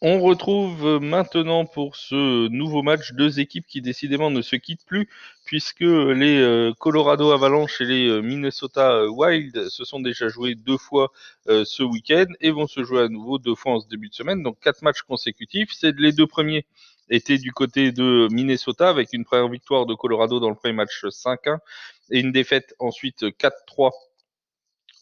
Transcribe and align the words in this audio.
On 0.00 0.20
retrouve 0.20 1.00
maintenant 1.00 1.66
pour 1.66 1.96
ce 1.96 2.46
nouveau 2.50 2.82
match 2.82 3.14
deux 3.14 3.40
équipes 3.40 3.66
qui 3.66 3.80
décidément 3.80 4.30
ne 4.30 4.42
se 4.42 4.54
quittent 4.54 4.86
plus 4.86 5.08
puisque 5.44 5.80
les 5.80 6.38
euh, 6.38 6.72
Colorado 6.78 7.32
Avalanche 7.32 7.80
et 7.80 7.84
les 7.84 8.06
euh, 8.06 8.20
Minnesota 8.20 8.92
euh, 8.92 9.08
Wild 9.08 9.68
se 9.68 9.84
sont 9.84 9.98
déjà 9.98 10.28
joués 10.28 10.54
deux 10.54 10.78
fois 10.78 11.10
ce 11.48 11.82
week-end 11.82 12.26
et 12.40 12.52
vont 12.52 12.68
se 12.68 12.84
jouer 12.84 13.02
à 13.02 13.08
nouveau 13.08 13.38
deux 13.38 13.56
fois 13.56 13.72
en 13.72 13.80
ce 13.80 13.88
début 13.88 14.08
de 14.08 14.14
semaine. 14.14 14.44
Donc 14.44 14.60
quatre 14.60 14.82
matchs 14.82 15.02
consécutifs. 15.02 15.70
C'est 15.72 15.98
les 15.98 16.12
deux 16.12 16.28
premiers 16.28 16.64
étaient 17.10 17.38
du 17.38 17.52
côté 17.52 17.90
de 17.90 18.28
Minnesota 18.30 18.88
avec 18.88 19.12
une 19.12 19.24
première 19.24 19.48
victoire 19.48 19.84
de 19.86 19.94
Colorado 19.94 20.38
dans 20.38 20.50
le 20.50 20.54
premier 20.54 20.74
match 20.74 21.06
5-1 21.06 21.58
et 22.10 22.20
une 22.20 22.30
défaite 22.30 22.72
ensuite 22.78 23.24
4-3 23.24 23.90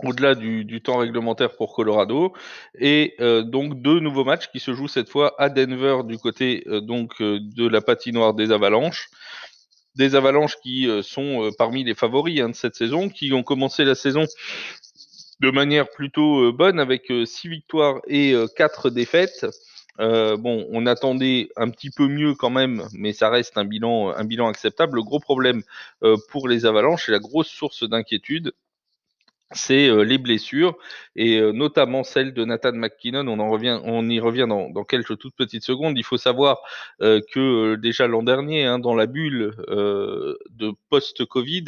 au-delà 0.01 0.35
du, 0.35 0.81
temps 0.83 0.99
réglementaire 0.99 1.57
pour 1.57 1.75
Colorado. 1.75 2.33
Et 2.79 3.15
euh, 3.21 3.43
donc 3.43 3.81
deux 3.81 4.01
nouveaux 4.01 4.25
matchs 4.25 4.49
qui 4.49 4.61
se 4.61 4.75
jouent 4.75 4.89
cette 4.89 5.09
fois 5.09 5.35
à 5.39 5.49
Denver 5.49 5.99
du 6.05 6.19
côté 6.19 6.65
euh, 6.67 6.81
donc 6.81 7.21
euh, 7.21 7.39
de 7.41 7.67
la 7.67 7.81
patinoire 7.81 8.35
des 8.35 8.53
Avalanches. 8.53 9.09
Des 9.95 10.15
Avalanches 10.15 10.57
qui 10.63 10.87
sont 11.03 11.51
parmi 11.57 11.83
les 11.83 11.95
favoris 11.95 12.39
hein, 12.43 12.51
de 12.51 12.55
cette 12.55 12.75
saison, 12.75 13.09
qui 13.09 13.33
ont 13.33 13.43
commencé 13.43 13.83
la 13.83 13.95
saison 13.95 14.27
de 15.41 15.51
manière 15.51 15.89
plutôt 15.89 16.53
bonne 16.53 16.79
avec 16.79 17.11
six 17.25 17.49
victoires 17.49 18.03
et 18.07 18.35
quatre 18.57 18.91
défaites. 18.91 19.47
bon, 19.99 20.67
on 20.71 20.85
attendait 20.85 21.49
un 21.57 21.71
petit 21.71 21.89
peu 21.89 22.09
mieux 22.09 22.35
quand 22.35 22.51
même, 22.51 22.87
mais 22.93 23.15
ça 23.15 23.31
reste 23.31 23.57
un 23.57 23.65
bilan, 23.65 24.11
un 24.11 24.25
bilan 24.25 24.49
acceptable. 24.49 24.97
Le 24.97 25.03
gros 25.03 25.19
problème 25.19 25.63
pour 26.29 26.47
les 26.47 26.67
Avalanches 26.67 27.09
et 27.09 27.13
la 27.13 27.19
grosse 27.19 27.49
source 27.49 27.83
d'inquiétude, 27.89 28.53
c'est 29.53 29.89
euh, 29.89 30.03
les 30.03 30.19
blessures 30.19 30.77
et 31.15 31.39
euh, 31.39 31.53
notamment 31.53 32.03
celle 32.03 32.35
de 32.35 32.45
Nathan 32.45 32.73
McKinnon. 32.73 33.29
On 33.29 33.39
en 33.39 33.49
revient, 33.49 33.81
on 33.85 34.09
y 34.09 34.19
revient 34.19 34.47
dans, 34.49 34.85
quelques 34.85 35.19
toutes 35.19 35.37
petites 35.37 35.63
secondes. 35.63 35.97
Il 35.97 36.05
faut 36.05 36.17
savoir 36.17 36.59
euh, 37.01 37.21
que 37.33 37.77
déjà 37.77 38.09
l'an 38.09 38.23
dernier, 38.25 38.65
hein, 38.65 38.79
dans 38.79 38.95
la 38.95 39.07
bulle 39.07 39.55
de 39.69 40.73
post-Covid, 40.91 41.67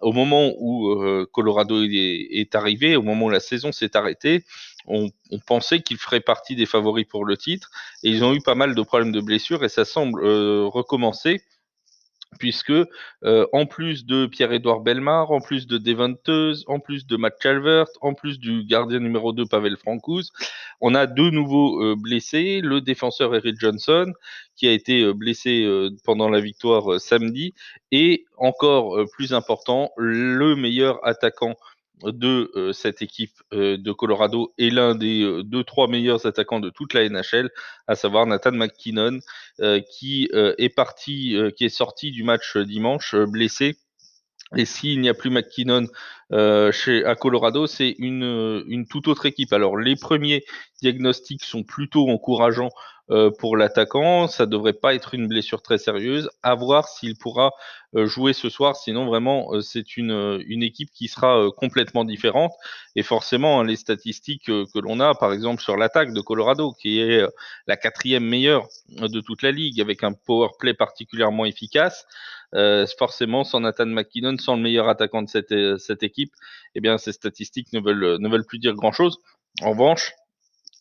au 0.00 0.12
moment 0.12 0.52
où 0.58 0.94
Colorado 1.32 1.82
est, 1.82 2.54
arrivé, 2.54 2.96
au 2.96 3.02
moment 3.02 3.26
où 3.26 3.30
la 3.30 3.40
saison 3.40 3.72
s'est 3.72 3.96
arrêtée, 3.96 4.44
on, 4.86 5.08
on 5.30 5.38
pensait 5.38 5.80
qu'il 5.80 5.96
ferait 5.96 6.20
partie 6.20 6.54
des 6.54 6.66
favoris 6.66 7.06
pour 7.08 7.24
le 7.24 7.36
titre 7.36 7.70
et 8.04 8.10
ils 8.10 8.22
ont 8.22 8.34
eu 8.34 8.40
pas 8.40 8.54
mal 8.54 8.74
de 8.74 8.82
problèmes 8.82 9.12
de 9.12 9.20
blessures 9.20 9.64
et 9.64 9.68
ça 9.68 9.84
semble 9.84 10.24
recommencer 10.66 11.42
puisque 12.38 12.70
euh, 12.70 13.46
en 13.52 13.66
plus 13.66 14.04
de 14.06 14.26
Pierre-Édouard 14.26 14.80
Belmar, 14.80 15.30
en 15.30 15.40
plus 15.40 15.66
de 15.66 15.78
Deventeuse, 15.78 16.64
en 16.66 16.80
plus 16.80 17.06
de 17.06 17.16
Matt 17.16 17.38
Calvert, 17.40 17.86
en 18.00 18.14
plus 18.14 18.38
du 18.38 18.64
gardien 18.64 18.98
numéro 18.98 19.32
2 19.32 19.46
Pavel 19.46 19.76
Francouz, 19.76 20.32
on 20.80 20.94
a 20.94 21.06
deux 21.06 21.30
nouveaux 21.30 21.82
euh, 21.82 21.96
blessés, 21.96 22.60
le 22.62 22.80
défenseur 22.80 23.34
Eric 23.34 23.58
Johnson 23.58 24.12
qui 24.54 24.68
a 24.68 24.72
été 24.72 25.02
euh, 25.02 25.12
blessé 25.12 25.66
pendant 26.04 26.28
la 26.28 26.40
victoire 26.40 27.00
samedi. 27.00 27.54
Et 27.92 28.24
encore 28.36 28.98
plus 29.12 29.32
important, 29.32 29.90
le 29.96 30.54
meilleur 30.56 31.04
attaquant 31.06 31.56
de 32.02 32.50
euh, 32.54 32.72
cette 32.72 33.02
équipe 33.02 33.32
euh, 33.52 33.76
de 33.78 33.92
Colorado 33.92 34.52
est 34.58 34.70
l'un 34.70 34.94
des 34.94 35.22
euh, 35.22 35.42
deux 35.42 35.64
trois 35.64 35.88
meilleurs 35.88 36.26
attaquants 36.26 36.60
de 36.60 36.70
toute 36.70 36.94
la 36.94 37.08
NHL, 37.08 37.50
à 37.86 37.94
savoir 37.94 38.26
Nathan 38.26 38.52
McKinnon, 38.52 39.20
qui 39.90 40.28
est 40.32 40.68
parti, 40.68 41.36
qui 41.56 41.64
est 41.64 41.70
sorti 41.70 42.10
du 42.10 42.24
match 42.24 42.56
dimanche 42.56 43.14
blessé. 43.14 43.76
Et 44.54 44.64
s'il 44.64 45.00
n'y 45.00 45.08
a 45.08 45.14
plus 45.14 45.30
McKinnon 45.30 45.86
chez 46.72 47.04
à 47.04 47.14
Colorado, 47.14 47.66
c'est 47.66 47.94
une, 47.98 48.64
une 48.66 48.86
toute 48.86 49.08
autre 49.08 49.26
équipe. 49.26 49.52
Alors 49.52 49.76
les 49.78 49.96
premiers 49.96 50.44
diagnostics 50.82 51.44
sont 51.44 51.62
plutôt 51.62 52.08
encourageants 52.10 52.70
euh, 53.10 53.30
pour 53.30 53.56
l'attaquant. 53.56 54.26
Ça 54.26 54.46
devrait 54.46 54.72
pas 54.72 54.94
être 54.94 55.14
une 55.14 55.28
blessure 55.28 55.62
très 55.62 55.78
sérieuse. 55.78 56.28
À 56.42 56.56
voir 56.56 56.88
s'il 56.88 57.16
pourra 57.16 57.52
euh, 57.94 58.06
jouer 58.06 58.32
ce 58.32 58.48
soir. 58.50 58.74
Sinon, 58.74 59.06
vraiment, 59.06 59.54
euh, 59.54 59.60
c'est 59.60 59.96
une, 59.96 60.42
une 60.46 60.64
équipe 60.64 60.90
qui 60.92 61.06
sera 61.06 61.48
complètement 61.56 62.04
différente. 62.04 62.52
Et 62.96 63.04
forcément, 63.04 63.60
hein, 63.60 63.64
les 63.64 63.76
statistiques 63.76 64.46
que 64.46 64.78
l'on 64.80 64.98
a, 64.98 65.14
par 65.14 65.32
exemple, 65.32 65.62
sur 65.62 65.76
l'attaque 65.76 66.12
de 66.12 66.20
Colorado, 66.20 66.72
qui 66.72 66.98
est 66.98 67.24
la 67.68 67.76
quatrième 67.76 68.24
meilleure 68.24 68.66
de 68.88 69.20
toute 69.20 69.42
la 69.42 69.52
ligue, 69.52 69.80
avec 69.80 70.02
un 70.02 70.12
power 70.12 70.48
play 70.58 70.74
particulièrement 70.74 71.44
efficace, 71.44 72.06
forcément, 72.98 73.44
sans 73.44 73.60
Nathan 73.60 73.86
McKinnon, 73.86 74.36
sans 74.38 74.56
le 74.56 74.62
meilleur 74.62 74.88
attaquant 74.88 75.22
de 75.22 75.28
cette, 75.28 75.54
cette 75.78 76.02
équipe, 76.02 76.32
eh 76.74 76.80
bien, 76.80 76.98
ces 76.98 77.12
statistiques 77.12 77.72
ne 77.72 77.80
veulent, 77.80 78.18
ne 78.18 78.28
veulent 78.28 78.46
plus 78.46 78.58
dire 78.58 78.74
grand-chose. 78.74 79.20
En 79.62 79.70
revanche, 79.70 80.12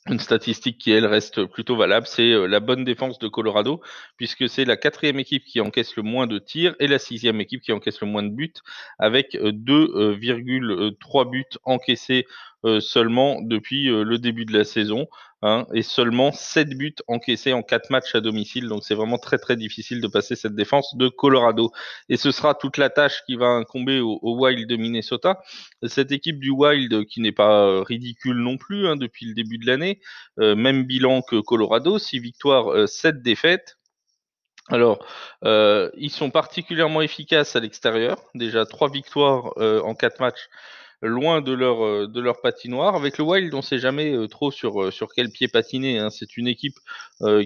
une 0.07 0.19
statistique 0.19 0.77
qui, 0.77 0.91
elle, 0.91 1.05
reste 1.05 1.45
plutôt 1.45 1.75
valable, 1.75 2.05
c'est 2.05 2.31
euh, 2.31 2.45
la 2.47 2.59
bonne 2.59 2.83
défense 2.83 3.17
de 3.17 3.27
Colorado, 3.27 3.81
puisque 4.17 4.47
c'est 4.47 4.66
la 4.66 4.77
quatrième 4.77 5.19
équipe 5.19 5.43
qui 5.45 5.59
encaisse 5.61 5.95
le 5.95 6.03
moins 6.03 6.27
de 6.27 6.38
tirs 6.38 6.75
et 6.79 6.88
la 6.88 6.99
sixième 6.99 7.41
équipe 7.41 7.61
qui 7.61 7.71
encaisse 7.71 8.01
le 8.01 8.07
moins 8.07 8.21
de 8.21 8.29
buts, 8.29 8.53
avec 8.99 9.33
2,3 9.33 11.21
euh, 11.21 11.25
buts 11.25 11.43
encaissés 11.63 12.25
euh, 12.27 12.31
seulement 12.79 13.41
depuis 13.41 13.85
le 13.85 14.17
début 14.17 14.45
de 14.45 14.53
la 14.53 14.63
saison. 14.63 15.07
Hein, 15.47 15.67
et 15.75 15.83
seulement 15.83 16.31
7 16.31 16.69
buts 16.69 16.95
encaissés 17.07 17.53
en 17.53 17.61
4 17.61 17.91
matchs 17.91 18.15
à 18.15 18.19
domicile. 18.19 18.67
Donc 18.67 18.83
c'est 18.83 18.95
vraiment 18.95 19.19
très 19.19 19.37
très 19.37 19.55
difficile 19.55 20.01
de 20.01 20.07
passer 20.07 20.35
cette 20.35 20.55
défense 20.55 20.95
de 20.95 21.07
Colorado. 21.07 21.71
Et 22.09 22.17
ce 22.17 22.31
sera 22.31 22.55
toute 22.55 22.77
la 22.77 22.89
tâche 22.89 23.21
qui 23.27 23.35
va 23.35 23.45
incomber 23.45 23.99
au, 23.99 24.19
Wild 24.23 24.67
de 24.67 24.75
Minnesota. 24.75 25.39
Cette 25.83 26.11
équipe 26.11 26.39
du 26.39 26.49
Wild 26.49 27.05
qui 27.05 27.21
n'est 27.21 27.31
pas 27.31 27.67
euh, 27.67 27.83
ridicule 27.83 28.37
non 28.37 28.57
plus 28.57 28.87
hein, 28.87 28.95
depuis 28.95 29.27
le 29.27 29.35
début 29.35 29.59
de 29.59 29.67
l'année. 29.67 30.01
Euh, 30.39 30.55
même 30.55 30.83
bilan 30.83 31.21
que 31.21 31.39
Colorado, 31.39 31.99
6 31.99 32.17
victoires, 32.17 32.87
7 32.87 33.15
euh, 33.15 33.19
défaites. 33.21 33.77
Alors, 34.69 35.05
ils 35.43 36.09
sont 36.09 36.31
particulièrement 36.31 37.03
efficaces 37.03 37.55
à 37.55 37.59
l'extérieur. 37.59 38.17
Déjà 38.33 38.65
3 38.65 38.89
victoires 38.89 39.53
en 39.57 39.93
4 39.93 40.19
matchs 40.19 40.49
loin 41.01 41.41
de 41.41 41.51
leur, 41.51 41.83
euh, 41.85 42.07
de 42.07 42.19
leur 42.22 42.41
patinoire. 42.41 42.95
Avec 42.95 43.17
le 43.17 43.23
Wild, 43.23 43.53
on 43.53 43.61
sait 43.61 43.79
jamais 43.79 44.13
euh, 44.13 44.28
trop 44.28 44.51
sur, 44.51 44.83
euh, 44.83 44.91
sur 44.91 45.13
quel 45.13 45.29
pied 45.29 45.47
patiner. 45.47 46.00
Hein. 46.00 46.09
C'est 46.09 46.38
une 46.38 46.47
équipe 46.47 46.75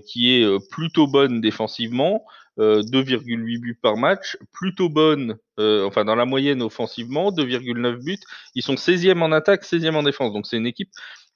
qui 0.08 0.34
est 0.34 0.70
plutôt 0.72 1.06
bonne 1.06 1.42
défensivement, 1.42 2.26
2,8 2.58 3.60
buts 3.60 3.80
par 3.80 3.98
match, 3.98 4.36
plutôt 4.52 4.90
bonne, 4.90 5.38
enfin 5.58 6.06
dans 6.06 6.16
la 6.16 6.26
moyenne 6.26 6.64
offensivement, 6.64 7.32
2,9 7.32 8.04
buts. 8.04 8.18
Ils 8.56 8.64
sont 8.64 8.74
16e 8.74 9.22
en 9.22 9.32
attaque, 9.32 9.64
16e 9.64 9.96
en 9.96 10.04
défense. 10.04 10.34
Donc 10.34 10.48
c'est 10.48 10.58
une 10.58 10.66
équipe 10.66 10.90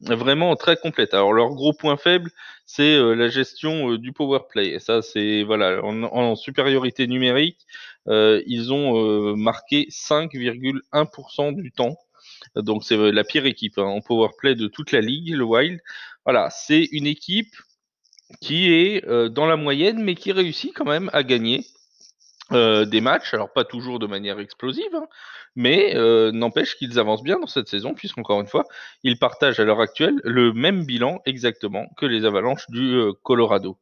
vraiment 0.06 0.56
très 0.56 0.78
complète. 0.78 1.14
Alors 1.14 1.34
leur 1.34 1.50
gros 1.50 1.74
point 1.74 1.98
faible, 1.98 2.32
c'est 2.66 2.98
la 2.98 3.28
gestion 3.28 3.96
du 3.96 4.14
power 4.14 4.40
play. 4.50 4.70
Et 4.70 4.80
ça, 4.80 5.02
c'est 5.02 5.44
voilà, 5.44 5.84
en, 5.84 6.36
supériorité 6.36 7.08
numérique, 7.08 7.66
ils 8.08 8.72
ont 8.72 9.36
marqué 9.36 9.88
5,1% 9.90 11.56
du 11.56 11.72
temps 11.72 11.98
donc 12.56 12.84
c'est 12.84 12.98
la 12.98 13.24
pire 13.24 13.46
équipe 13.46 13.78
hein, 13.78 13.84
en 13.84 14.02
power 14.02 14.30
play 14.38 14.56
de 14.56 14.68
toute 14.68 14.92
la 14.92 15.02
ligue, 15.02 15.34
le 15.34 15.44
Wild. 15.44 15.80
Voilà, 16.26 16.50
c'est 16.50 16.84
une 16.92 17.08
équipe 17.08 17.54
qui 18.42 18.72
est 18.72 19.06
euh, 19.08 19.30
dans 19.30 19.46
la 19.46 19.56
moyenne, 19.56 20.02
mais 20.02 20.16
qui 20.16 20.32
réussit 20.32 20.74
quand 20.74 20.86
même 20.86 21.10
à 21.14 21.24
gagner 21.24 21.66
euh, 22.54 22.86
des 22.86 23.02
matchs. 23.02 23.34
Alors 23.34 23.52
pas 23.52 23.64
toujours 23.66 24.00
de 24.00 24.08
manière 24.08 24.40
explosive, 24.40 24.96
hein, 24.96 25.08
mais 25.56 25.96
euh, 25.96 26.32
n'empêche 26.32 26.76
qu'ils 26.76 27.00
avancent 27.00 27.24
bien 27.24 27.40
dans 27.40 27.48
cette 27.48 27.68
saison, 27.68 27.94
puisqu'encore 27.94 28.42
une 28.42 28.48
fois, 28.48 28.66
ils 29.04 29.18
partagent 29.18 29.60
à 29.60 29.66
l'heure 29.66 29.82
actuelle 29.82 30.20
le 30.24 30.54
même 30.54 30.86
bilan 30.86 31.22
exactement 31.26 31.88
que 31.98 32.06
les 32.06 32.26
Avalanches 32.26 32.70
du 32.70 32.98
Colorado. 33.24 33.78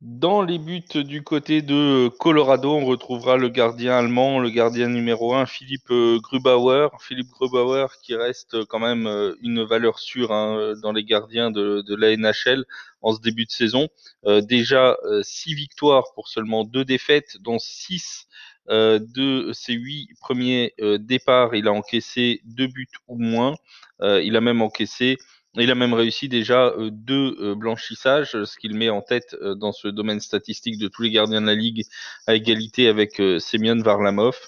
Dans 0.00 0.42
les 0.42 0.58
buts 0.60 0.84
du 0.94 1.24
côté 1.24 1.60
de 1.60 2.08
Colorado, 2.20 2.70
on 2.70 2.84
retrouvera 2.84 3.36
le 3.36 3.48
gardien 3.48 3.98
allemand, 3.98 4.38
le 4.38 4.48
gardien 4.48 4.86
numéro 4.88 5.34
1, 5.34 5.44
Philippe 5.46 5.90
euh, 5.90 6.20
Grubauer. 6.20 6.90
Philippe 7.00 7.30
Grubauer 7.30 7.86
qui 8.00 8.14
reste 8.14 8.64
quand 8.66 8.78
même 8.78 9.08
euh, 9.08 9.34
une 9.42 9.64
valeur 9.64 9.98
sûre 9.98 10.30
hein, 10.30 10.74
dans 10.80 10.92
les 10.92 11.02
gardiens 11.02 11.50
de, 11.50 11.82
la 11.96 12.16
NHL 12.16 12.64
en 13.02 13.12
ce 13.12 13.20
début 13.20 13.44
de 13.44 13.50
saison. 13.50 13.88
Euh, 14.24 14.40
déjà 14.40 14.96
six 15.22 15.54
victoires 15.54 16.12
pour 16.14 16.28
seulement 16.28 16.62
deux 16.62 16.84
défaites, 16.84 17.36
dont 17.40 17.58
six 17.58 18.28
de 18.68 19.50
ses 19.52 19.72
huit 19.72 20.10
premiers 20.20 20.74
départs. 21.00 21.56
Il 21.56 21.66
a 21.66 21.72
encaissé 21.72 22.40
deux 22.44 22.68
buts 22.68 22.86
ou 23.08 23.16
moins. 23.16 23.56
il 24.02 24.36
a 24.36 24.40
même 24.40 24.60
encaissé 24.60 25.16
il 25.62 25.70
a 25.70 25.74
même 25.74 25.94
réussi 25.94 26.28
déjà 26.28 26.66
euh, 26.66 26.90
deux 26.92 27.36
euh, 27.40 27.54
blanchissages, 27.54 28.44
ce 28.44 28.58
qui 28.58 28.68
le 28.68 28.76
met 28.76 28.90
en 28.90 29.02
tête 29.02 29.36
euh, 29.42 29.54
dans 29.54 29.72
ce 29.72 29.88
domaine 29.88 30.20
statistique 30.20 30.78
de 30.78 30.88
tous 30.88 31.02
les 31.02 31.10
gardiens 31.10 31.40
de 31.40 31.46
la 31.46 31.54
ligue 31.54 31.84
à 32.26 32.34
égalité 32.34 32.88
avec 32.88 33.20
Semyon 33.38 33.82
Varlamov. 33.82 34.38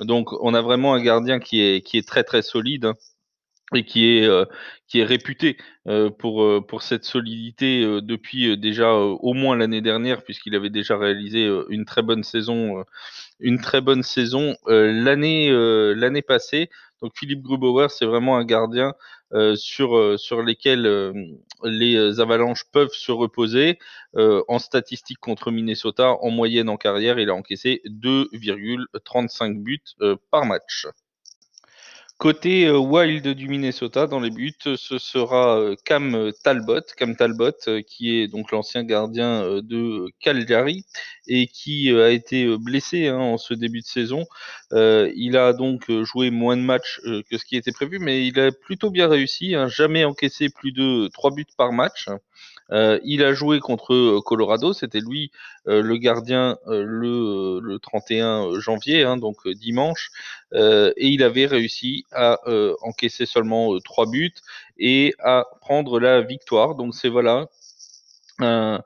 Donc 0.00 0.32
on 0.40 0.54
a 0.54 0.62
vraiment 0.62 0.94
un 0.94 1.02
gardien 1.02 1.38
qui 1.38 1.60
est, 1.60 2.08
très 2.08 2.24
très 2.24 2.42
solide 2.42 2.86
hein, 2.86 2.94
et 3.74 3.84
qui 3.84 4.06
est, 4.06 5.04
réputé 5.04 5.56
pour, 6.18 6.82
cette 6.82 7.04
solidité 7.04 8.00
depuis 8.02 8.58
déjà 8.58 8.92
au 8.92 9.34
moins 9.34 9.56
l'année 9.56 9.82
dernière 9.82 10.24
puisqu'il 10.24 10.54
avait 10.56 10.70
déjà 10.70 10.96
réalisé 10.96 11.48
une 11.68 11.84
très 11.84 12.02
bonne 12.02 12.24
saison, 12.24 12.84
une 13.38 13.60
très 13.60 13.80
bonne 13.80 14.02
saison 14.02 14.56
l'année 14.66 16.22
passée. 16.22 16.70
Donc 17.04 17.12
Philippe 17.14 17.42
Grubauer, 17.42 17.90
c'est 17.90 18.06
vraiment 18.06 18.38
un 18.38 18.46
gardien 18.46 18.94
sur, 19.56 20.18
sur 20.18 20.42
lesquels 20.42 21.12
les 21.62 22.18
Avalanches 22.18 22.64
peuvent 22.72 22.94
se 22.94 23.12
reposer. 23.12 23.78
en 24.16 24.58
statistique 24.58 25.18
contre 25.20 25.50
Minnesota, 25.50 26.16
en 26.22 26.30
moyenne 26.30 26.70
en 26.70 26.78
carrière, 26.78 27.18
il 27.18 27.28
a 27.28 27.34
encaissé 27.34 27.82
2,35 27.84 29.62
buts 29.62 29.82
par 30.30 30.46
match. 30.46 30.86
Côté 32.16 32.66
euh, 32.66 32.78
Wild 32.78 33.26
du 33.26 33.48
Minnesota, 33.48 34.06
dans 34.06 34.20
les 34.20 34.30
buts, 34.30 34.54
ce 34.76 34.98
sera 34.98 35.58
euh, 35.58 35.74
Cam 35.84 36.30
Talbot, 36.44 36.80
Cam 36.96 37.16
Talbot, 37.16 37.50
euh, 37.66 37.82
qui 37.82 38.16
est 38.16 38.28
donc 38.28 38.52
l'ancien 38.52 38.84
gardien 38.84 39.60
de 39.62 40.06
Calgary 40.20 40.84
et 41.26 41.48
qui 41.48 41.90
a 41.90 42.10
été 42.10 42.56
blessé 42.56 43.08
hein, 43.08 43.18
en 43.18 43.36
ce 43.36 43.52
début 43.52 43.80
de 43.80 43.86
saison. 43.86 44.26
il 44.72 45.36
a 45.36 45.52
donc 45.52 45.90
joué 46.04 46.30
moins 46.30 46.56
de 46.56 46.62
matchs 46.62 47.00
que 47.30 47.36
ce 47.36 47.44
qui 47.44 47.56
était 47.56 47.72
prévu, 47.72 47.98
mais 47.98 48.26
il 48.26 48.38
a 48.38 48.52
plutôt 48.52 48.90
bien 48.90 49.08
réussi, 49.08 49.54
hein, 49.56 49.68
jamais 49.68 50.04
encaissé 50.04 50.48
plus 50.48 50.72
de 50.72 51.08
3 51.08 51.32
buts 51.32 51.44
par 51.56 51.72
match. 51.72 52.08
Euh, 52.72 52.98
il 53.04 53.22
a 53.24 53.34
joué 53.34 53.60
contre 53.60 53.92
euh, 53.92 54.20
Colorado, 54.24 54.72
c'était 54.72 55.00
lui 55.00 55.30
euh, 55.68 55.82
le 55.82 55.96
gardien 55.98 56.58
le, 56.66 57.60
le, 57.60 57.78
31 57.78 58.58
janvier, 58.58 59.02
hein, 59.02 59.16
donc 59.16 59.46
dimanche, 59.48 60.10
et 60.52 61.08
il 61.08 61.22
avait 61.22 61.46
réussi 61.46 62.04
à 62.12 62.38
encaisser 62.82 63.26
seulement 63.26 63.78
trois 63.80 64.06
buts 64.06 64.34
et 64.78 65.14
à 65.18 65.46
prendre 65.60 65.98
la 65.98 66.20
victoire. 66.22 66.74
Donc 66.74 66.94
c'est 66.94 67.08
voilà 67.08 67.48
un, 68.38 68.82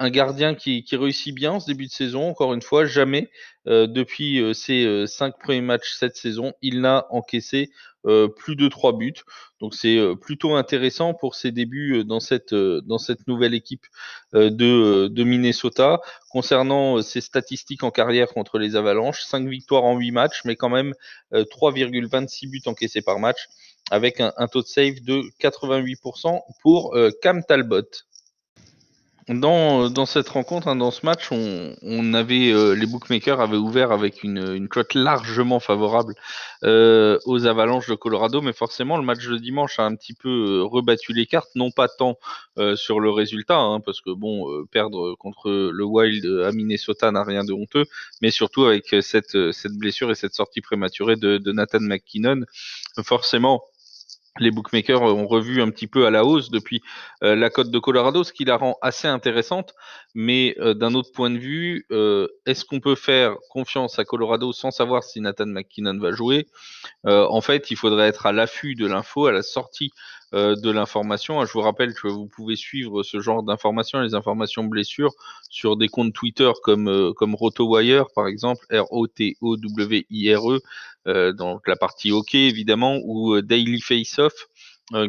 gardien 0.00 0.54
qui, 0.54 0.84
qui, 0.84 0.96
réussit 0.96 1.34
bien 1.34 1.52
en 1.52 1.60
ce 1.60 1.66
début 1.66 1.86
de 1.86 1.90
saison. 1.90 2.30
Encore 2.30 2.54
une 2.54 2.62
fois, 2.62 2.84
jamais 2.84 3.30
depuis 3.66 4.54
ses 4.54 5.06
cinq 5.08 5.38
premiers 5.40 5.60
matchs 5.60 5.94
cette 5.98 6.16
saison, 6.16 6.52
il 6.62 6.80
n'a 6.80 7.06
encaissé 7.10 7.70
euh, 8.06 8.26
plus 8.26 8.56
de 8.56 8.66
trois 8.66 8.96
buts. 8.96 9.22
Donc 9.60 9.74
c'est 9.74 9.96
euh, 9.96 10.16
plutôt 10.16 10.56
intéressant 10.56 11.14
pour 11.14 11.36
ses 11.36 11.52
débuts 11.52 11.98
euh, 11.98 12.04
dans 12.04 12.18
cette 12.18 12.52
dans 12.52 12.98
cette 12.98 13.28
nouvelle 13.28 13.54
équipe 13.54 13.86
de, 14.32 15.06
de 15.06 15.24
Minnesota. 15.24 16.00
Concernant 16.30 17.00
ses 17.02 17.20
statistiques 17.20 17.84
en 17.84 17.90
carrière 17.90 18.28
contre 18.28 18.58
les 18.58 18.74
Avalanches, 18.74 19.22
5 19.22 19.46
victoires 19.46 19.84
en 19.84 19.96
8 19.96 20.10
matchs, 20.10 20.40
mais 20.44 20.56
quand 20.56 20.70
même 20.70 20.94
3,26 21.32 22.50
buts 22.50 22.62
encaissés 22.66 23.02
par 23.02 23.18
match, 23.18 23.48
avec 23.90 24.20
un, 24.20 24.32
un, 24.38 24.48
taux 24.48 24.62
de 24.62 24.66
save 24.66 25.00
de 25.02 25.22
88% 25.40 26.40
pour 26.62 26.96
Cam 27.20 27.44
Talbot. 27.44 27.82
Dans, 29.28 29.88
dans 29.88 30.04
cette 30.04 30.28
rencontre, 30.28 30.66
hein, 30.66 30.74
dans 30.74 30.90
ce 30.90 31.06
match, 31.06 31.30
on, 31.30 31.76
on 31.82 32.12
avait 32.12 32.50
euh, 32.50 32.74
les 32.74 32.86
bookmakers 32.86 33.40
avaient 33.40 33.56
ouvert 33.56 33.92
avec 33.92 34.24
une, 34.24 34.54
une 34.54 34.68
cote 34.68 34.94
largement 34.94 35.60
favorable 35.60 36.14
euh, 36.64 37.20
aux 37.24 37.46
Avalanches 37.46 37.88
de 37.88 37.94
Colorado, 37.94 38.42
mais 38.42 38.52
forcément 38.52 38.96
le 38.96 39.04
match 39.04 39.24
de 39.24 39.36
dimanche 39.36 39.78
a 39.78 39.84
un 39.84 39.94
petit 39.94 40.14
peu 40.14 40.28
euh, 40.28 40.64
rebattu 40.64 41.12
les 41.12 41.26
cartes, 41.26 41.50
non 41.54 41.70
pas 41.70 41.86
tant 41.86 42.18
euh, 42.58 42.74
sur 42.74 42.98
le 42.98 43.10
résultat, 43.10 43.58
hein, 43.58 43.78
parce 43.78 44.00
que 44.00 44.10
bon, 44.10 44.66
perdre 44.72 45.14
contre 45.14 45.50
le 45.50 45.84
Wild 45.84 46.26
à 46.44 46.50
Minnesota 46.50 47.12
n'a 47.12 47.22
rien 47.22 47.44
de 47.44 47.52
honteux, 47.52 47.84
mais 48.22 48.32
surtout 48.32 48.64
avec 48.64 48.92
cette, 49.02 49.52
cette 49.52 49.74
blessure 49.74 50.10
et 50.10 50.16
cette 50.16 50.34
sortie 50.34 50.62
prématurée 50.62 51.14
de, 51.16 51.38
de 51.38 51.52
Nathan 51.52 51.80
McKinnon, 51.80 52.40
forcément 53.04 53.62
les 54.38 54.50
bookmakers 54.50 55.02
ont 55.02 55.26
revu 55.26 55.60
un 55.60 55.70
petit 55.70 55.86
peu 55.86 56.06
à 56.06 56.10
la 56.10 56.24
hausse 56.24 56.50
depuis 56.50 56.82
euh, 57.22 57.36
la 57.36 57.50
cote 57.50 57.70
de 57.70 57.78
Colorado, 57.78 58.24
ce 58.24 58.32
qui 58.32 58.44
la 58.44 58.56
rend 58.56 58.78
assez 58.80 59.06
intéressante. 59.06 59.74
Mais 60.14 60.54
euh, 60.58 60.74
d'un 60.74 60.94
autre 60.94 61.12
point 61.12 61.30
de 61.30 61.38
vue, 61.38 61.86
euh, 61.90 62.28
est-ce 62.46 62.64
qu'on 62.64 62.80
peut 62.80 62.94
faire 62.94 63.36
confiance 63.50 63.98
à 63.98 64.04
Colorado 64.04 64.52
sans 64.52 64.70
savoir 64.70 65.02
si 65.02 65.20
Nathan 65.20 65.46
McKinnon 65.46 65.98
va 65.98 66.12
jouer? 66.12 66.46
En 67.04 67.40
fait, 67.40 67.70
il 67.70 67.76
faudrait 67.76 68.08
être 68.08 68.26
à 68.26 68.32
l'affût 68.32 68.74
de 68.74 68.86
l'info, 68.86 69.26
à 69.26 69.32
la 69.32 69.42
sortie 69.42 69.92
euh, 70.34 70.56
de 70.56 70.70
l'information. 70.70 71.44
Je 71.44 71.52
vous 71.52 71.60
rappelle 71.60 71.92
que 71.92 72.08
vous 72.08 72.26
pouvez 72.26 72.56
suivre 72.56 73.02
ce 73.02 73.20
genre 73.20 73.42
d'informations, 73.42 74.00
les 74.00 74.14
informations 74.14 74.64
blessures, 74.64 75.12
sur 75.50 75.76
des 75.76 75.88
comptes 75.88 76.14
Twitter 76.14 76.50
comme, 76.62 76.88
euh, 76.88 77.12
comme 77.12 77.34
RotoWire, 77.34 78.06
par 78.14 78.26
exemple, 78.26 78.64
R-O-T-O-W-I-R-E, 78.70 80.60
euh, 81.06 81.32
donc 81.32 81.68
la 81.68 81.76
partie 81.76 82.12
OK 82.12 82.34
évidemment, 82.34 82.98
ou 83.04 83.42
Daily 83.42 83.80
Face-Off, 83.80 84.32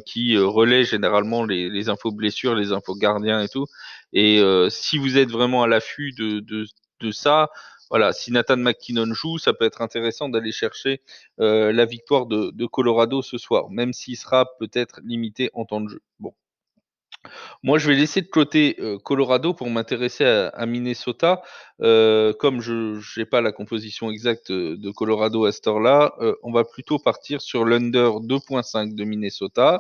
qui 0.06 0.38
relaie 0.38 0.86
généralement 0.86 1.44
les, 1.46 1.70
les, 1.70 1.90
infos 1.90 2.12
blessures, 2.12 2.56
les 2.56 2.72
infos 2.72 2.96
gardiens 2.96 3.42
et 3.42 3.50
tout. 3.50 3.66
Et 4.14 4.42
si 4.70 4.98
vous 4.98 5.18
êtes 5.18 5.30
vraiment 5.30 5.64
à 5.64 5.68
l'affût 5.68 6.14
de, 6.14 6.40
de, 6.40 6.66
de 7.02 7.12
ça, 7.12 7.50
voilà, 7.94 8.12
si 8.12 8.32
Nathan 8.32 8.58
McKinnon 8.58 9.14
joue, 9.14 9.38
ça 9.38 9.54
peut 9.54 9.66
être 9.66 9.84
intéressant 9.84 10.28
d'aller 10.28 10.52
chercher 10.52 11.00
euh, 11.40 11.72
la 11.72 11.86
victoire 11.86 12.26
de, 12.26 12.66
Colorado 12.66 13.22
ce 13.22 13.38
soir, 13.38 13.70
même 13.70 13.94
s'il 13.94 14.18
sera 14.18 14.48
peut-être 14.58 15.00
limité 15.04 15.52
en 15.54 15.66
temps 15.66 15.80
de 15.80 15.90
jeu. 15.90 16.02
Bon. 16.18 16.34
Moi, 17.62 17.78
je 17.78 17.88
vais 17.88 17.94
laisser 17.94 18.22
de 18.22 18.28
côté 18.28 18.78
euh, 18.80 18.98
Colorado 18.98 19.54
pour 19.54 19.70
m'intéresser 19.70 20.26
à, 20.26 20.66
Minnesota. 20.66 21.44
Euh, 21.84 22.34
comme 22.34 22.62
je 22.62 23.00
n'ai 23.20 23.26
pas 23.26 23.42
la 23.42 23.52
composition 23.52 24.10
exacte 24.10 24.52
de 24.52 24.90
Colorado 24.90 25.46
à 25.46 25.52
ce 25.52 25.62
heure-là, 25.70 26.16
on 26.42 26.52
va 26.52 26.64
plutôt 26.64 26.98
partir 26.98 27.42
sur 27.42 27.64
l'under 27.64 28.10
2.5 28.22 28.96
de 28.96 29.04
Minnesota. 29.04 29.78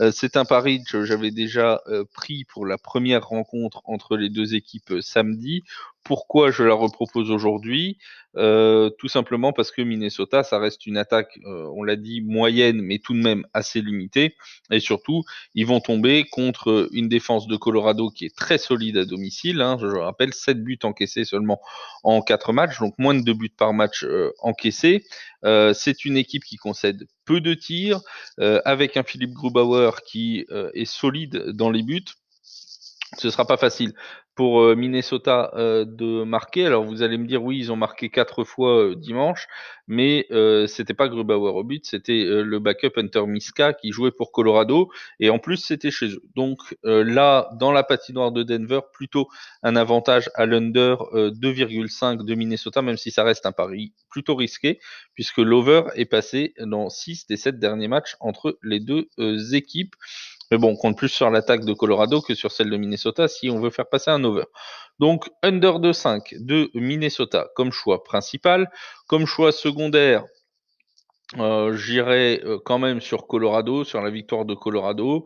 Euh, 0.00 0.10
c'est 0.12 0.36
un 0.36 0.44
pari 0.44 0.84
que 0.84 1.04
j'avais 1.04 1.30
déjà 1.30 1.80
euh, 1.86 2.04
pris 2.12 2.44
pour 2.44 2.66
la 2.66 2.78
première 2.78 3.26
rencontre 3.26 3.80
entre 3.84 4.16
les 4.16 4.28
deux 4.28 4.54
équipes 4.54 4.92
euh, 4.92 5.00
samedi. 5.00 5.64
Pourquoi 6.04 6.50
je 6.50 6.62
la 6.62 6.74
repropose 6.74 7.30
aujourd'hui? 7.30 7.98
Tout 8.34 9.08
simplement 9.08 9.52
parce 9.52 9.72
que 9.72 9.82
Minnesota, 9.82 10.44
ça 10.44 10.60
reste 10.60 10.86
une 10.86 10.98
attaque, 10.98 11.36
on 11.44 11.82
l'a 11.82 11.96
dit, 11.96 12.20
moyenne, 12.20 12.80
mais 12.80 12.98
tout 12.98 13.12
de 13.12 13.18
même 13.18 13.44
assez 13.54 13.80
limitée. 13.80 14.36
Et 14.70 14.78
surtout, 14.78 15.24
ils 15.56 15.66
vont 15.66 15.80
tomber 15.80 16.22
contre 16.30 16.88
une 16.92 17.08
défense 17.08 17.48
de 17.48 17.56
Colorado 17.56 18.10
qui 18.10 18.24
est 18.24 18.36
très 18.36 18.58
solide 18.58 18.98
à 18.98 19.04
domicile. 19.04 19.60
Hein. 19.60 19.78
Je 19.80 19.86
rappelle, 19.86 20.32
7 20.32 20.62
buts 20.62 20.78
encaissés 20.84 21.24
seulement 21.24 21.60
en 22.04 22.20
4 22.20 22.52
matchs, 22.52 22.78
donc 22.78 22.94
moins 22.98 23.14
de 23.14 23.22
2 23.22 23.34
buts 23.34 23.48
par 23.48 23.72
match 23.72 24.06
encaissés. 24.38 25.02
C'est 25.42 26.04
une 26.04 26.16
équipe 26.16 26.44
qui 26.44 26.56
concède 26.56 27.06
peu 27.24 27.40
de 27.40 27.54
tirs, 27.54 28.00
avec 28.38 28.96
un 28.96 29.02
Philippe 29.02 29.32
Grubauer 29.32 30.02
qui 30.04 30.46
est 30.74 30.84
solide 30.84 31.50
dans 31.50 31.70
les 31.70 31.82
buts. 31.82 32.04
Ce 33.18 33.30
sera 33.30 33.46
pas 33.46 33.56
facile 33.56 33.94
pour 34.36 34.60
euh, 34.60 34.76
Minnesota 34.76 35.50
euh, 35.54 35.84
de 35.86 36.22
marquer. 36.22 36.66
Alors 36.66 36.84
vous 36.84 37.02
allez 37.02 37.16
me 37.16 37.26
dire 37.26 37.42
oui, 37.42 37.58
ils 37.58 37.72
ont 37.72 37.76
marqué 37.76 38.10
quatre 38.10 38.44
fois 38.44 38.90
euh, 38.90 38.94
dimanche, 38.94 39.48
mais 39.88 40.26
euh, 40.30 40.66
c'était 40.66 40.94
pas 40.94 41.08
Grubauer 41.08 41.54
au 41.54 41.64
but, 41.64 41.86
c'était 41.86 42.24
le 42.24 42.58
backup 42.58 42.92
Hunter 42.96 43.26
Miska 43.26 43.72
qui 43.72 43.92
jouait 43.92 44.10
pour 44.10 44.32
Colorado 44.32 44.90
et 45.20 45.30
en 45.30 45.38
plus 45.38 45.56
c'était 45.56 45.90
chez 45.90 46.08
eux. 46.08 46.22
Donc 46.34 46.76
là, 46.84 47.48
dans 47.58 47.72
la 47.72 47.82
patinoire 47.82 48.30
de 48.30 48.42
Denver, 48.42 48.80
plutôt 48.92 49.28
un 49.62 49.74
avantage 49.74 50.28
à 50.34 50.44
l'under 50.44 50.96
2,5 51.14 52.24
de 52.24 52.34
Minnesota, 52.34 52.82
même 52.82 52.98
si 52.98 53.10
ça 53.10 53.24
reste 53.24 53.46
un 53.46 53.52
pari 53.52 53.94
plutôt 54.10 54.34
risqué 54.34 54.78
puisque 55.14 55.38
l'over 55.38 55.84
est 55.94 56.04
passé 56.04 56.52
dans 56.58 56.90
6 56.90 57.26
des 57.28 57.38
7 57.38 57.58
derniers 57.58 57.88
matchs 57.88 58.16
entre 58.20 58.58
les 58.62 58.80
deux 58.80 59.08
équipes. 59.54 59.94
Mais 60.50 60.58
bon, 60.58 60.70
on 60.72 60.76
compte 60.76 60.96
plus 60.96 61.08
sur 61.08 61.30
l'attaque 61.30 61.64
de 61.64 61.72
Colorado 61.72 62.20
que 62.20 62.34
sur 62.34 62.52
celle 62.52 62.70
de 62.70 62.76
Minnesota 62.76 63.28
si 63.28 63.50
on 63.50 63.60
veut 63.60 63.70
faire 63.70 63.88
passer 63.88 64.10
un 64.10 64.22
over. 64.24 64.44
Donc, 64.98 65.28
under 65.42 65.80
de 65.80 65.92
5 65.92 66.34
de 66.38 66.70
Minnesota 66.74 67.48
comme 67.54 67.72
choix 67.72 68.04
principal. 68.04 68.70
Comme 69.08 69.26
choix 69.26 69.52
secondaire, 69.52 70.24
euh, 71.38 71.76
J'irai 71.76 72.40
euh, 72.44 72.58
quand 72.64 72.78
même 72.78 73.00
sur 73.00 73.26
Colorado, 73.26 73.82
sur 73.82 74.00
la 74.00 74.10
victoire 74.10 74.44
de 74.44 74.54
Colorado. 74.54 75.24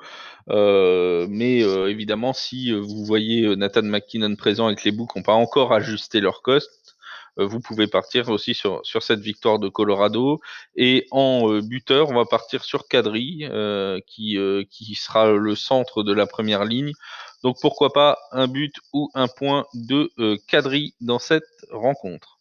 Euh, 0.48 1.26
mais 1.28 1.60
évidemment, 1.60 2.32
si 2.32 2.72
vous 2.72 3.04
voyez 3.04 3.54
Nathan 3.56 3.82
McKinnon 3.82 4.34
présent 4.36 4.74
que 4.74 4.82
les 4.84 4.92
books 4.92 5.14
n'ont 5.16 5.22
pas 5.22 5.34
encore 5.34 5.72
ajusté 5.72 6.20
leur 6.20 6.42
cost, 6.42 6.79
vous 7.44 7.60
pouvez 7.60 7.86
partir 7.86 8.28
aussi 8.28 8.54
sur, 8.54 8.80
sur 8.84 9.02
cette 9.02 9.20
victoire 9.20 9.58
de 9.58 9.68
Colorado. 9.68 10.40
Et 10.76 11.06
en 11.10 11.50
euh, 11.52 11.60
buteur, 11.60 12.10
on 12.10 12.14
va 12.14 12.24
partir 12.24 12.64
sur 12.64 12.88
Kadri, 12.88 13.40
euh, 13.42 14.00
qui, 14.06 14.38
qui 14.70 14.94
sera 14.94 15.32
le 15.32 15.54
centre 15.54 16.02
de 16.02 16.12
la 16.12 16.26
première 16.26 16.64
ligne. 16.64 16.92
Donc 17.42 17.56
pourquoi 17.60 17.92
pas 17.92 18.18
un 18.32 18.48
but 18.48 18.74
ou 18.92 19.10
un 19.14 19.28
point 19.28 19.64
de 19.74 20.10
Kadri 20.46 20.94
dans 21.00 21.18
cette 21.18 21.44
rencontre. 21.70 22.39